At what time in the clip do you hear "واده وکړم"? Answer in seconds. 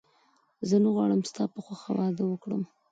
1.97-2.63